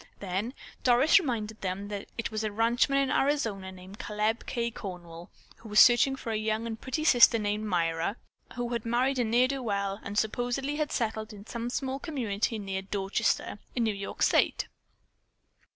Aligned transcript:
Then 0.19 0.55
Doris 0.83 1.19
reminded 1.19 1.61
them 1.61 1.89
that 1.89 2.07
it 2.17 2.31
was 2.31 2.43
a 2.43 2.51
ranchman 2.51 2.97
in 2.97 3.11
Arizona 3.11 3.71
named 3.71 3.99
Caleb 3.99 4.47
K. 4.47 4.71
Cornwall 4.71 5.29
who 5.57 5.69
was 5.69 5.79
searching 5.79 6.15
for 6.15 6.31
a 6.31 6.35
young 6.37 6.65
and 6.65 6.81
pretty 6.81 7.03
sister 7.03 7.37
named 7.37 7.65
Myra, 7.67 8.17
who 8.55 8.69
had 8.69 8.83
married 8.83 9.19
a 9.19 9.23
ne'er 9.23 9.47
do 9.47 9.61
well 9.61 9.99
and 10.01 10.17
supposedly 10.17 10.77
had 10.77 10.91
settled 10.91 11.33
in 11.33 11.45
some 11.45 11.69
small 11.69 11.99
community 11.99 12.57
near 12.57 12.81
Dorchester, 12.81 13.59
in 13.75 13.83
New 13.83 13.93
York 13.93 14.23
State. 14.23 14.65